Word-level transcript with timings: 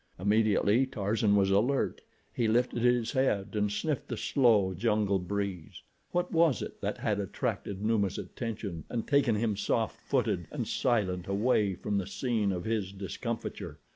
Immediately 0.17 0.87
Tarzan 0.87 1.35
was 1.35 1.51
alert. 1.51 2.01
He 2.33 2.47
lifted 2.47 2.81
his 2.81 3.11
head 3.11 3.49
and 3.55 3.71
sniffed 3.71 4.07
the 4.07 4.17
slow, 4.17 4.73
jungle 4.73 5.19
breeze. 5.19 5.83
What 6.09 6.31
was 6.31 6.63
it 6.63 6.81
that 6.81 6.97
had 6.97 7.19
attracted 7.19 7.85
Numa's 7.85 8.17
attention 8.17 8.83
and 8.89 9.07
taken 9.07 9.35
him 9.35 9.55
soft 9.55 10.01
footed 10.01 10.47
and 10.49 10.67
silent 10.67 11.27
away 11.27 11.75
from 11.75 11.99
the 11.99 12.07
scene 12.07 12.51
of 12.51 12.63
his 12.65 12.91
discomfiture? 12.93 13.77